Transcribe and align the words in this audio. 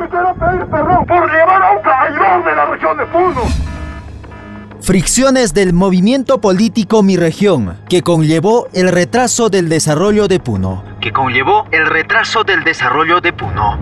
porque 0.00 0.16
quiero 0.16 0.34
pedir 0.34 0.66
perdón 0.66 1.06
por 1.06 1.30
llevar 1.30 1.62
a 1.62 1.72
un 1.72 1.82
traidor 1.82 2.44
de 2.44 2.56
la 2.56 2.66
región 2.66 2.96
de 2.96 3.06
Puno. 3.06 3.42
Fricciones 4.80 5.52
del 5.52 5.74
movimiento 5.74 6.40
político 6.40 7.02
Mi 7.02 7.16
Región, 7.16 7.76
que 7.88 8.02
conllevó 8.02 8.68
el 8.72 8.90
retraso 8.90 9.50
del 9.50 9.68
desarrollo 9.68 10.26
de 10.26 10.40
Puno. 10.40 10.82
Que 11.00 11.12
conllevó 11.12 11.66
el 11.70 11.86
retraso 11.86 12.44
del 12.44 12.64
desarrollo 12.64 13.20
de 13.20 13.32
Puno. 13.34 13.78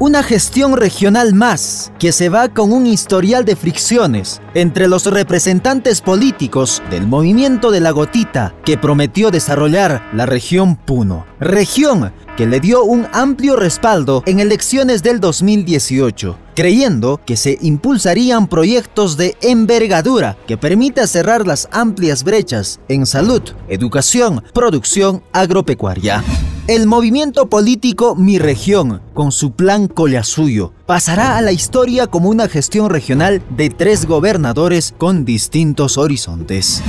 Una 0.00 0.24
gestión 0.24 0.76
regional 0.76 1.34
más 1.34 1.92
que 2.00 2.10
se 2.10 2.28
va 2.28 2.48
con 2.48 2.72
un 2.72 2.84
historial 2.84 3.44
de 3.44 3.54
fricciones 3.54 4.42
entre 4.52 4.88
los 4.88 5.06
representantes 5.06 6.00
políticos 6.00 6.82
del 6.90 7.06
movimiento 7.06 7.70
de 7.70 7.78
la 7.78 7.92
gotita 7.92 8.56
que 8.64 8.76
prometió 8.76 9.30
desarrollar 9.30 10.02
la 10.12 10.26
región 10.26 10.74
Puno. 10.74 11.24
Región 11.38 12.12
que 12.36 12.46
le 12.46 12.58
dio 12.58 12.82
un 12.82 13.06
amplio 13.12 13.54
respaldo 13.54 14.24
en 14.26 14.40
elecciones 14.40 15.04
del 15.04 15.20
2018, 15.20 16.36
creyendo 16.56 17.20
que 17.24 17.36
se 17.36 17.56
impulsarían 17.60 18.48
proyectos 18.48 19.16
de 19.16 19.36
envergadura 19.42 20.36
que 20.48 20.56
permita 20.56 21.06
cerrar 21.06 21.46
las 21.46 21.68
amplias 21.70 22.24
brechas 22.24 22.80
en 22.88 23.06
salud, 23.06 23.42
educación, 23.68 24.42
producción 24.52 25.22
agropecuaria. 25.32 26.24
El 26.66 26.86
movimiento 26.86 27.50
político 27.50 28.16
Mi 28.16 28.38
Región, 28.38 29.02
con 29.12 29.32
su 29.32 29.50
plan 29.52 29.86
Collasuyo, 29.86 30.72
pasará 30.86 31.36
a 31.36 31.42
la 31.42 31.52
historia 31.52 32.06
como 32.06 32.30
una 32.30 32.48
gestión 32.48 32.88
regional 32.88 33.42
de 33.50 33.68
tres 33.68 34.06
gobernadores 34.06 34.94
con 34.96 35.26
distintos 35.26 35.98
horizontes. 35.98 36.82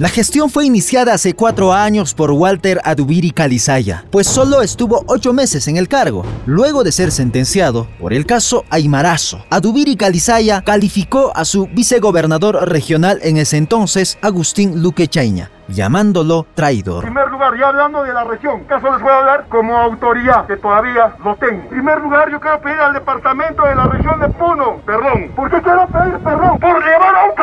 La 0.00 0.08
gestión 0.08 0.48
fue 0.48 0.64
iniciada 0.64 1.12
hace 1.12 1.34
cuatro 1.34 1.74
años 1.74 2.14
por 2.14 2.30
Walter 2.30 2.80
Adubiri 2.84 3.32
Calizaya, 3.32 4.06
pues 4.10 4.26
solo 4.26 4.62
estuvo 4.62 5.04
ocho 5.06 5.34
meses 5.34 5.68
en 5.68 5.76
el 5.76 5.88
cargo, 5.88 6.24
luego 6.46 6.82
de 6.84 6.90
ser 6.90 7.12
sentenciado 7.12 7.86
por 8.00 8.14
el 8.14 8.24
caso 8.24 8.64
Aymarazo. 8.70 9.44
Adubiri 9.50 9.96
Calizaya 9.96 10.62
calificó 10.62 11.32
a 11.36 11.44
su 11.44 11.66
vicegobernador 11.66 12.66
regional 12.66 13.18
en 13.22 13.36
ese 13.36 13.58
entonces, 13.58 14.18
Agustín 14.22 14.82
Luque 14.82 15.06
Chaña, 15.06 15.50
llamándolo 15.68 16.46
traidor. 16.54 17.04
En 17.04 17.12
primer 17.12 17.30
lugar, 17.30 17.58
ya 17.58 17.68
hablando 17.68 18.02
de 18.02 18.14
la 18.14 18.24
región, 18.24 18.64
caso 18.64 18.90
les 18.90 19.02
voy 19.02 19.12
a 19.12 19.18
hablar 19.18 19.46
como 19.50 19.76
autoridad, 19.76 20.46
que 20.46 20.56
todavía 20.56 21.14
lo 21.22 21.36
tengo. 21.36 21.60
En 21.60 21.68
primer 21.68 22.00
lugar, 22.00 22.30
yo 22.30 22.40
quiero 22.40 22.58
pedir 22.62 22.80
al 22.80 22.94
departamento 22.94 23.64
de 23.64 23.74
la 23.74 23.84
región 23.84 24.18
de 24.18 24.28
Puno, 24.30 24.80
perdón. 24.86 25.30
¿Por 25.36 25.50
qué 25.50 25.60
quiero 25.60 25.86
pedir 25.88 26.18
perdón? 26.24 26.58
Por 26.58 26.84
llevar 26.84 27.14
a 27.16 27.24
un 27.28 27.34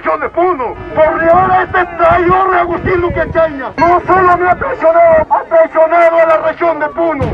traidor 0.00 0.20
de 0.20 0.28
Puno, 0.30 0.74
por 0.94 1.20
llevar 1.20 1.50
a 1.50 1.62
este 1.64 1.96
traidor 1.96 2.54
Agustín 2.54 3.00
Luque 3.00 3.20
Chaña. 3.32 3.72
No 3.76 4.00
solo 4.06 4.38
me 4.38 4.48
ha 4.48 4.58
traicionado, 4.58 5.26
ha 5.30 5.44
traicionado 5.44 6.16
a 6.16 6.26
la 6.26 6.36
región 6.50 6.80
de 6.80 6.88
Puno. 6.88 7.24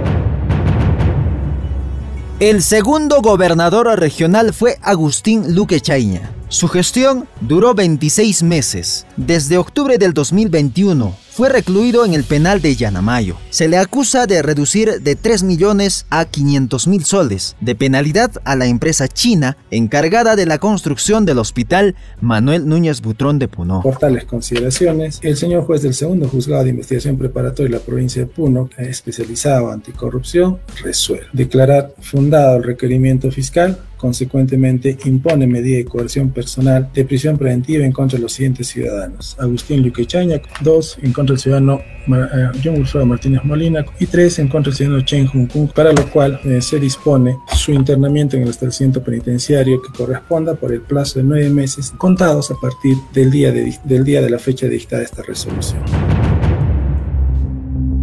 El 2.38 2.62
segundo 2.62 3.22
gobernador 3.22 3.98
regional 3.98 4.52
fue 4.52 4.76
Agustín 4.82 5.54
Luque 5.54 5.80
Chaña. 5.80 6.30
Su 6.48 6.68
gestión 6.68 7.26
duró 7.40 7.74
26 7.74 8.42
meses, 8.42 9.06
desde 9.16 9.58
octubre 9.58 9.98
del 9.98 10.12
2021 10.12 11.25
fue 11.36 11.50
recluido 11.50 12.06
en 12.06 12.14
el 12.14 12.24
penal 12.24 12.62
de 12.62 12.74
Yanamayo. 12.76 13.36
Se 13.50 13.68
le 13.68 13.76
acusa 13.76 14.26
de 14.26 14.40
reducir 14.40 15.02
de 15.02 15.16
3 15.16 15.42
millones 15.42 16.06
a 16.08 16.24
500 16.24 16.88
mil 16.88 17.04
soles 17.04 17.56
de 17.60 17.74
penalidad 17.74 18.30
a 18.44 18.56
la 18.56 18.64
empresa 18.64 19.06
china 19.06 19.58
encargada 19.70 20.34
de 20.34 20.46
la 20.46 20.56
construcción 20.56 21.26
del 21.26 21.38
hospital 21.38 21.94
Manuel 22.22 22.66
Núñez 22.66 23.02
Butrón 23.02 23.38
de 23.38 23.48
Puno. 23.48 23.82
Por 23.82 23.98
tales 23.98 24.24
consideraciones, 24.24 25.20
el 25.22 25.36
señor 25.36 25.64
juez 25.64 25.82
del 25.82 25.92
segundo 25.92 26.26
juzgado 26.26 26.64
de 26.64 26.70
investigación 26.70 27.18
preparatoria 27.18 27.70
de 27.70 27.80
la 27.80 27.84
provincia 27.84 28.22
de 28.22 28.28
Puno, 28.28 28.70
especializado 28.78 29.70
anticorrupción, 29.70 30.60
resuelve 30.82 31.26
declarar 31.34 31.92
fundado 32.00 32.56
el 32.56 32.62
requerimiento 32.62 33.30
fiscal 33.30 33.78
consecuentemente 33.96 34.96
impone 35.04 35.46
medida 35.46 35.76
de 35.76 35.84
coerción 35.84 36.30
personal 36.30 36.88
de 36.94 37.04
prisión 37.04 37.36
preventiva 37.36 37.84
en 37.84 37.92
contra 37.92 38.16
de 38.16 38.22
los 38.22 38.32
siguientes 38.32 38.68
ciudadanos. 38.68 39.36
Agustín 39.38 39.82
Luquechaña, 39.82 40.40
2. 40.62 40.98
En 41.02 41.12
contra 41.12 41.26
contra 41.26 41.34
el 41.34 41.40
ciudadano 41.40 41.80
eh, 42.06 42.60
John 42.62 42.76
Wilfredo 42.76 43.04
Martínez 43.04 43.42
Molina 43.44 43.84
y 43.98 44.06
tres 44.06 44.38
en 44.38 44.48
contra 44.48 44.70
del 44.70 44.76
ciudadano 44.76 45.04
Chen 45.04 45.28
Hung 45.32 45.48
Kung, 45.50 45.68
para 45.72 45.92
lo 45.92 46.08
cual 46.10 46.40
eh, 46.44 46.60
se 46.62 46.78
dispone 46.78 47.36
su 47.54 47.72
internamiento 47.72 48.36
en 48.36 48.44
el 48.44 48.50
establecimiento 48.50 49.02
penitenciario 49.02 49.82
que 49.82 49.92
corresponda 49.92 50.54
por 50.54 50.72
el 50.72 50.82
plazo 50.82 51.18
de 51.18 51.24
nueve 51.24 51.50
meses 51.50 51.92
contados 51.98 52.52
a 52.52 52.54
partir 52.60 52.96
del 53.12 53.30
día 53.30 53.50
de, 53.50 53.76
del 53.84 54.04
día 54.04 54.22
de 54.22 54.30
la 54.30 54.38
fecha 54.38 54.66
de 54.66 54.72
dictada 54.72 55.02
esta 55.02 55.22
resolución. 55.22 55.82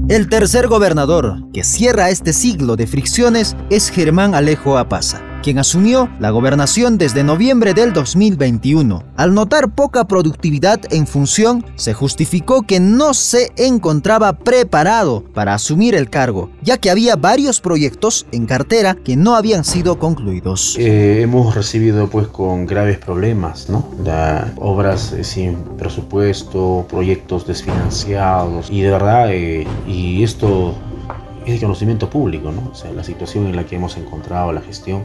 El 0.09 0.27
tercer 0.27 0.67
gobernador 0.67 1.37
que 1.53 1.63
cierra 1.63 2.09
este 2.09 2.33
siglo 2.33 2.75
de 2.75 2.87
fricciones 2.87 3.55
es 3.69 3.89
Germán 3.89 4.35
Alejo 4.35 4.77
Apaza 4.77 5.32
quien 5.43 5.59
asumió 5.59 6.09
la 6.19 6.31
gobernación 6.31 6.97
desde 6.97 7.23
noviembre 7.23 7.73
del 7.73 7.91
2021. 7.93 9.03
Al 9.17 9.33
notar 9.33 9.75
poca 9.75 10.07
productividad 10.07 10.79
en 10.91 11.05
función, 11.05 11.65
se 11.75 11.93
justificó 11.93 12.63
que 12.63 12.79
no 12.79 13.13
se 13.13 13.51
encontraba 13.57 14.33
preparado 14.33 15.23
para 15.33 15.53
asumir 15.53 15.95
el 15.95 16.09
cargo, 16.09 16.49
ya 16.61 16.77
que 16.77 16.89
había 16.89 17.17
varios 17.17 17.59
proyectos 17.59 18.25
en 18.31 18.45
cartera 18.45 18.95
que 18.95 19.17
no 19.17 19.35
habían 19.35 19.65
sido 19.65 19.99
concluidos. 19.99 20.77
Eh, 20.79 21.21
hemos 21.21 21.53
recibido 21.53 22.09
pues 22.09 22.27
con 22.27 22.65
graves 22.65 22.97
problemas, 22.97 23.69
¿no? 23.69 23.83
obras 24.55 25.11
eh, 25.11 25.25
sin 25.25 25.55
presupuesto, 25.77 26.85
proyectos 26.89 27.45
desfinanciados 27.45 28.69
y 28.71 28.81
de 28.81 28.91
verdad, 28.91 29.33
eh, 29.33 29.67
y 29.85 30.23
esto 30.23 30.75
es 31.45 31.53
de 31.53 31.59
conocimiento 31.59 32.09
público, 32.09 32.51
¿no? 32.51 32.69
O 32.71 32.75
sea, 32.75 32.91
la 32.91 33.03
situación 33.03 33.47
en 33.47 33.55
la 33.55 33.65
que 33.65 33.75
hemos 33.75 33.97
encontrado 33.97 34.51
la 34.51 34.61
gestión. 34.61 35.01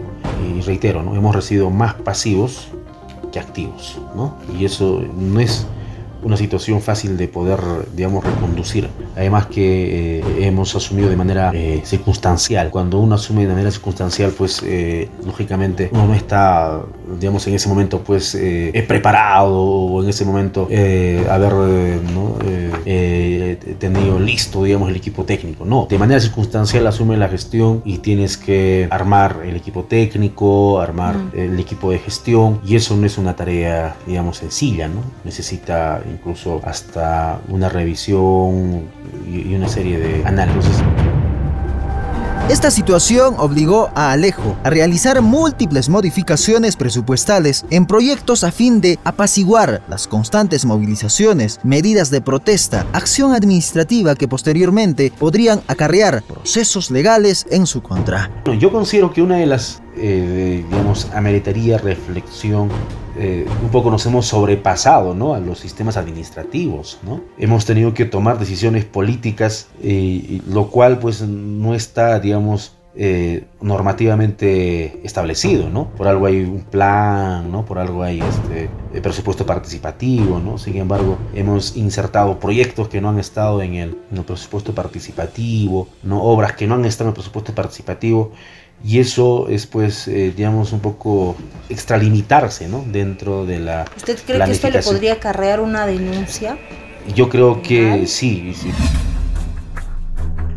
Y 0.57 0.61
reitero, 0.61 1.03
¿no? 1.03 1.15
Hemos 1.15 1.35
recibido 1.35 1.71
más 1.71 1.95
pasivos 1.95 2.69
que 3.33 3.41
activos, 3.41 3.99
¿no? 4.15 4.37
Y 4.59 4.65
eso 4.65 5.03
no 5.17 5.41
es 5.41 5.67
una 6.23 6.37
situación 6.37 6.81
fácil 6.81 7.17
de 7.17 7.29
poder, 7.29 7.61
digamos, 7.95 8.25
reconducir. 8.25 8.89
Además 9.17 9.47
que 9.47 10.19
eh, 10.19 10.47
hemos 10.47 10.75
asumido 10.75 11.09
de 11.09 11.17
manera 11.17 11.53
eh, 11.55 11.83
circunstancial. 11.85 12.71
Cuando 12.71 12.99
uno 12.99 13.15
asume 13.15 13.43
de 13.43 13.53
manera 13.53 13.71
circunstancial, 13.71 14.33
pues 14.37 14.63
eh, 14.65 15.09
lógicamente 15.25 15.91
uno 15.93 16.09
no 16.09 16.15
está, 16.15 16.83
digamos, 17.19 17.47
en 17.47 17.55
ese 17.55 17.69
momento, 17.69 18.01
pues 18.01 18.37
preparado 18.87 19.59
o 19.59 20.03
en 20.03 20.09
ese 20.09 20.25
momento 20.25 20.65
haber 20.65 21.53
¿no? 21.53 22.37
tenido 23.79 24.19
listo, 24.19 24.65
digamos, 24.65 24.91
el 24.91 24.97
equipo 24.97 25.25
técnico. 25.25 25.65
No, 25.65 25.87
de 25.89 25.99
manera 25.99 26.21
circunstancial 26.21 26.87
asume 26.87 27.17
la 27.17 27.29
gestión 27.29 27.83
y 27.85 27.99
tienes 27.99 28.37
que 28.37 28.89
armar 28.91 29.43
el 29.45 29.57
equipo 29.57 29.85
técnico, 29.85 30.81
armar 30.81 31.17
el 31.35 31.59
equipo 31.59 31.91
de 31.91 31.99
gestión 31.99 32.61
y 32.67 32.77
eso 32.77 32.97
no 32.97 33.07
es 33.07 33.19
una 33.19 33.37
tarea, 33.37 33.97
digamos, 34.07 34.39
sencilla, 34.39 34.89
¿no? 34.89 35.03
Necesita 35.25 36.03
incluso 36.11 36.61
hasta 36.65 37.41
una 37.49 37.69
revisión 37.69 38.83
y 39.31 39.55
una 39.55 39.69
serie 39.69 39.99
de 39.99 40.25
análisis. 40.25 40.83
Esta 42.49 42.71
situación 42.71 43.35
obligó 43.37 43.91
a 43.95 44.11
Alejo 44.13 44.57
a 44.65 44.71
realizar 44.71 45.21
múltiples 45.21 45.91
modificaciones 45.91 46.77
presupuestales 46.77 47.67
en 47.69 47.85
proyectos 47.85 48.43
a 48.43 48.51
fin 48.51 48.81
de 48.81 48.99
apaciguar 49.05 49.83
las 49.87 50.09
constantes 50.09 50.65
movilizaciones, 50.65 51.61
medidas 51.63 52.11
de 52.11 52.23
protesta, 52.23 52.87
acción 52.95 53.35
administrativa 53.35 54.15
que 54.15 54.29
posteriormente 54.29 55.13
podrían 55.19 55.61
acarrear 55.67 56.23
procesos 56.23 56.91
legales 56.91 57.47
en 57.51 57.67
su 57.67 57.83
contra. 57.83 58.31
Yo 58.59 58.73
considero 58.73 59.13
que 59.13 59.21
una 59.21 59.37
de 59.37 59.45
las, 59.45 59.83
eh, 59.99 60.65
digamos, 60.71 61.11
ameritaría 61.13 61.77
reflexión 61.77 62.71
eh, 63.21 63.47
un 63.63 63.71
poco 63.71 63.91
nos 63.91 64.07
hemos 64.07 64.27
sobrepasado 64.27 65.13
¿no? 65.13 65.35
a 65.35 65.41
los 65.41 65.59
sistemas 65.59 65.97
administrativos. 65.97 67.01
¿no? 67.03 67.23
Hemos 67.37 67.65
tenido 67.65 67.93
que 67.93 68.05
tomar 68.05 68.39
decisiones 68.39 68.85
políticas, 68.85 69.69
eh, 69.83 70.41
lo 70.49 70.69
cual 70.69 71.01
pues 71.01 71.23
no 71.23 71.75
está, 71.75 72.21
digamos, 72.21 72.79
eh, 73.01 73.45
normativamente 73.61 75.01
establecido, 75.05 75.71
¿no? 75.71 75.89
Por 75.91 76.09
algo 76.09 76.27
hay 76.27 76.41
un 76.41 76.63
plan, 76.63 77.49
¿no? 77.49 77.65
Por 77.65 77.79
algo 77.79 78.03
hay 78.03 78.21
este 78.21 79.01
presupuesto 79.01 79.47
participativo, 79.47 80.41
¿no? 80.41 80.59
Sin 80.59 80.79
embargo, 80.79 81.17
hemos 81.33 81.77
insertado 81.77 82.41
proyectos 82.41 82.89
que 82.89 83.01
no 83.01 83.11
han 83.11 83.21
estado 83.21 83.63
en 83.63 83.75
el, 83.75 83.99
en 84.11 84.19
el 84.19 84.25
presupuesto 84.25 84.75
participativo, 84.75 85.87
¿no? 86.03 86.25
Obras 86.25 86.55
que 86.55 86.67
no 86.67 86.75
han 86.75 86.85
estado 86.87 87.11
en 87.11 87.13
el 87.13 87.15
presupuesto 87.15 87.55
participativo 87.55 88.33
y 88.85 89.01
eso 89.01 89.49
es 89.49 89.67
pues 89.67 90.07
eh, 90.09 90.33
digamos 90.37 90.73
un 90.73 90.81
poco 90.81 91.37
extralimitarse 91.69 92.69
¿no? 92.69 92.85
dentro 92.87 93.45
de 93.45 93.59
la 93.59 93.85
¿Usted 93.97 94.19
cree 94.25 94.45
que 94.45 94.53
esto 94.53 94.71
le 94.71 94.83
podría 94.83 95.15
acarrear 95.15 95.61
una 95.61 95.87
denuncia? 95.87 96.57
Yo 97.15 97.29
creo 97.29 97.63
que 97.63 98.07
sí, 98.07 98.55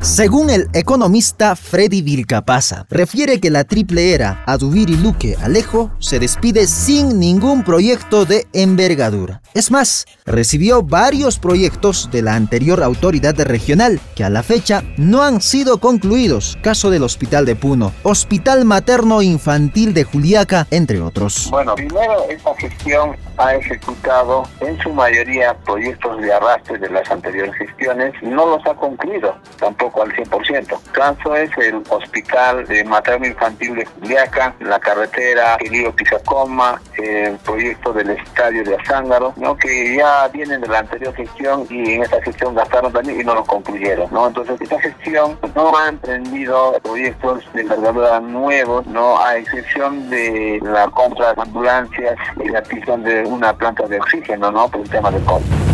Según 0.02 0.50
el 0.50 0.68
economista 0.74 1.56
Freddy 1.56 2.02
Vilcapasa, 2.02 2.88
refiere 2.90 3.40
que 3.40 3.52
la 3.52 3.66
triple 3.66 4.16
era 4.16 4.44
Adubiri 4.48 4.98
Luque 4.98 5.38
Alejo 5.40 5.92
se 6.00 6.18
despide 6.18 6.66
sin 6.66 7.20
ningún 7.20 7.64
proyecto 7.64 8.26
de 8.26 8.48
envergadura. 8.52 9.44
Es 9.54 9.70
más, 9.70 10.08
recibió 10.26 10.82
varios 10.82 11.38
proyectos 11.38 12.10
de 12.12 12.24
la 12.24 12.34
anterior 12.34 12.82
autoridad 12.82 13.40
regional 13.42 14.00
que 14.16 14.24
a 14.24 14.32
la 14.32 14.42
fecha 14.42 14.84
no 14.98 15.22
han 15.22 15.40
sido 15.40 15.80
concluidos, 15.80 16.58
caso 16.64 16.90
del 16.90 17.04
Hospital 17.04 17.46
de 17.46 17.56
Puno, 17.56 17.94
Hospital 18.02 18.66
Materno 18.66 19.22
Infantil 19.22 19.94
de 19.94 20.04
Juliaca, 20.04 20.66
entre 20.72 21.00
otros. 21.00 21.48
Bueno, 21.52 21.76
primero 21.76 22.28
esta 22.28 22.56
gestión 22.56 23.16
ha 23.38 23.54
ejecutado 23.54 24.44
en 24.62 24.80
su 24.80 24.92
mayoría 24.92 25.56
proyectos 25.60 26.20
de 26.22 26.34
arrastre 26.34 26.80
de 26.80 26.90
las 26.90 27.10
anteriores 27.12 27.54
gestiones, 27.56 28.14
no 28.24 28.48
los 28.48 28.66
ha 28.66 28.74
concluido 28.74 29.36
tampoco 29.60 29.91
al 30.00 30.12
100%. 30.14 30.80
Caso 30.92 31.36
es 31.36 31.50
el 31.58 31.82
Hospital 31.90 32.66
de 32.68 32.84
Materno 32.84 33.28
Infantil 33.28 33.76
de 33.76 33.86
Juliaca, 33.86 34.54
la 34.60 34.80
carretera 34.80 35.58
Río 35.58 35.94
Pizacoma, 35.96 36.82
el 36.98 37.38
proyecto 37.38 37.94
del 37.94 38.12
Estadio 38.12 38.64
de 38.64 38.76
Azángaro, 38.76 39.34
¿no? 39.38 39.58
que 39.58 39.96
ya 39.98 40.28
vienen 40.28 40.62
de 40.62 40.68
la 40.68 40.80
anterior 40.80 41.14
gestión 41.16 41.66
y 41.70 41.94
en 41.94 42.04
esta 42.04 42.22
gestión 42.22 42.56
gastaron 42.56 42.94
también 42.94 43.22
y 43.22 43.24
no 43.24 43.36
lo 43.36 43.44
concluyeron. 43.44 44.08
¿no? 44.12 44.28
Entonces, 44.28 44.62
esta 44.62 44.80
gestión 44.80 45.40
no 45.56 45.76
ha 45.78 45.90
emprendido 45.90 46.80
proyectos 46.84 47.44
de 47.54 47.62
envergadura 47.62 48.20
nuevos, 48.20 48.86
no 48.88 49.20
a 49.22 49.38
excepción 49.38 50.10
de 50.10 50.60
la 50.62 50.88
compra 50.88 51.34
de 51.34 51.42
ambulancias 51.42 52.16
y 52.44 52.50
la 52.50 52.60
adquisición 52.60 53.04
de 53.04 53.24
una 53.26 53.54
planta 53.54 53.88
de 53.88 54.00
oxígeno, 54.00 54.52
¿no? 54.52 54.70
Por 54.70 54.82
el 54.82 54.90
tema 54.90 55.12
del 55.12 55.24
COVID. 55.24 55.71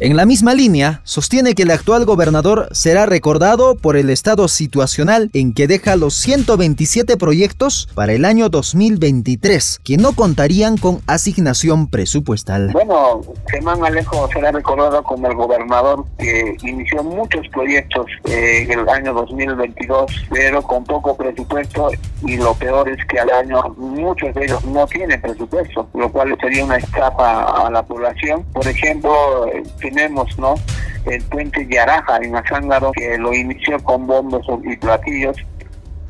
En 0.00 0.16
la 0.16 0.26
misma 0.26 0.54
línea, 0.54 1.02
sostiene 1.04 1.54
que 1.54 1.62
el 1.62 1.70
actual 1.70 2.04
gobernador 2.04 2.68
será 2.72 3.06
recordado 3.06 3.76
por 3.76 3.96
el 3.96 4.10
estado 4.10 4.48
situacional 4.48 5.30
en 5.34 5.54
que 5.54 5.68
deja 5.68 5.94
los 5.94 6.14
127 6.14 7.16
proyectos 7.16 7.88
para 7.94 8.12
el 8.12 8.24
año 8.24 8.48
2023, 8.48 9.80
que 9.84 9.96
no 9.96 10.12
contarían 10.14 10.78
con 10.78 11.00
asignación 11.06 11.86
presupuestal. 11.86 12.72
Bueno, 12.72 13.20
Germán 13.48 13.84
Alejo 13.84 14.28
será 14.32 14.50
recordado 14.50 15.00
como 15.04 15.28
el 15.28 15.36
gobernador 15.36 16.04
que 16.18 16.56
inició 16.64 17.04
muchos 17.04 17.46
proyectos 17.52 18.06
en 18.24 18.72
el 18.72 18.88
año 18.88 19.14
2022, 19.14 20.10
pero 20.28 20.60
con 20.62 20.82
poco 20.82 21.16
presupuesto 21.16 21.90
y 22.26 22.36
lo 22.36 22.52
peor 22.54 22.88
es 22.88 22.98
que 23.06 23.20
al 23.20 23.30
año 23.30 23.62
muchos 23.76 24.34
de 24.34 24.44
ellos 24.44 24.64
no 24.64 24.88
tienen 24.88 25.20
presupuesto, 25.20 25.88
lo 25.94 26.10
cual 26.10 26.36
sería 26.40 26.64
una 26.64 26.78
escapa 26.78 27.44
a 27.64 27.70
la 27.70 27.84
población. 27.84 28.44
Por 28.52 28.66
ejemplo, 28.66 29.46
tenemos, 29.84 30.38
¿no? 30.38 30.54
El 31.04 31.22
puente 31.24 31.66
Yaraja 31.70 32.16
en 32.22 32.34
Azángaro, 32.34 32.92
que 32.92 33.18
lo 33.18 33.34
inició 33.34 33.78
con 33.84 34.06
bombos 34.06 34.46
y 34.64 34.76
platillos, 34.76 35.36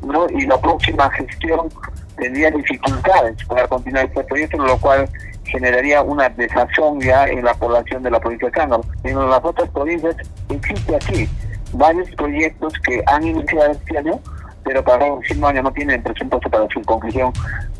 ¿no? 0.01 0.27
Y 0.29 0.45
la 0.45 0.57
próxima 0.59 1.09
gestión 1.11 1.67
tendría 2.15 2.49
dificultades 2.51 3.35
para 3.45 3.67
continuar 3.67 4.05
este 4.05 4.23
proyecto, 4.23 4.57
lo 4.57 4.77
cual 4.77 5.09
generaría 5.43 6.01
una 6.01 6.29
desazón 6.29 7.01
ya 7.01 7.27
en 7.27 7.43
la 7.43 7.53
población 7.53 8.01
de 8.03 8.11
la 8.11 8.19
provincia 8.19 8.49
de 8.49 8.57
Azángaro. 8.57 8.85
En 9.03 9.29
las 9.29 9.43
otras 9.43 9.69
provincias 9.69 10.15
existe 10.49 10.95
aquí 10.95 11.29
varios 11.73 12.09
proyectos 12.15 12.73
que 12.85 13.03
han 13.07 13.27
iniciado 13.27 13.71
este 13.73 13.97
año, 13.97 14.19
pero 14.63 14.83
para 14.83 15.05
el 15.05 15.13
próximo 15.15 15.47
año 15.47 15.63
no 15.63 15.73
tienen 15.73 16.01
presupuesto 16.01 16.49
para 16.49 16.65
su 16.69 16.81
conclusión 16.83 17.33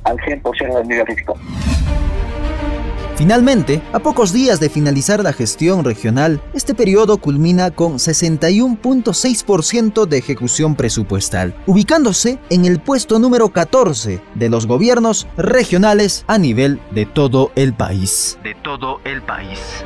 al 0.03 0.17
100% 0.17 0.75
del 0.75 0.87
nivel 0.89 1.07
físico. 1.07 1.35
Finalmente, 3.15 3.81
a 3.93 3.99
pocos 3.99 4.33
días 4.33 4.59
de 4.59 4.69
finalizar 4.69 5.23
la 5.23 5.31
gestión 5.31 5.85
regional, 5.85 6.41
este 6.53 6.75
periodo 6.75 7.17
culmina 7.17 7.71
con 7.71 7.93
61.6% 7.93 10.05
de 10.05 10.17
ejecución 10.17 10.75
presupuestal, 10.75 11.55
ubicándose 11.65 12.39
en 12.49 12.65
el 12.65 12.81
puesto 12.81 13.17
número 13.17 13.47
14 13.49 14.21
de 14.35 14.49
los 14.49 14.67
gobiernos 14.67 15.27
regionales 15.37 16.25
a 16.27 16.37
nivel 16.37 16.81
de 16.91 17.05
todo 17.05 17.53
el 17.55 17.73
país. 17.73 18.37
De 18.43 18.53
todo 18.55 18.99
el 19.05 19.21
país. 19.21 19.85